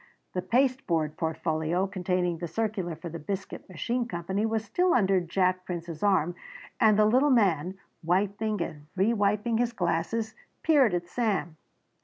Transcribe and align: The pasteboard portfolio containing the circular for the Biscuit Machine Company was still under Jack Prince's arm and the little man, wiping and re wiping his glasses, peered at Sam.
The 0.33 0.41
pasteboard 0.41 1.15
portfolio 1.15 1.85
containing 1.85 2.39
the 2.39 2.47
circular 2.47 2.95
for 2.95 3.07
the 3.07 3.19
Biscuit 3.19 3.69
Machine 3.69 4.07
Company 4.07 4.47
was 4.47 4.65
still 4.65 4.95
under 4.95 5.21
Jack 5.21 5.63
Prince's 5.63 6.01
arm 6.01 6.33
and 6.79 6.97
the 6.97 7.05
little 7.05 7.29
man, 7.29 7.77
wiping 8.03 8.61
and 8.63 8.87
re 8.95 9.13
wiping 9.13 9.59
his 9.59 9.73
glasses, 9.73 10.33
peered 10.63 10.95
at 10.95 11.07
Sam. 11.07 11.55